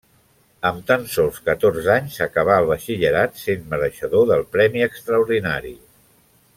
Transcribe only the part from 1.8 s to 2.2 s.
anys